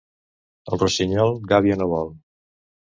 [0.71, 2.15] El rossinyol, gàbia no vol.